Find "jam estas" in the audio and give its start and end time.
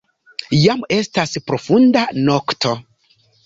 0.61-1.37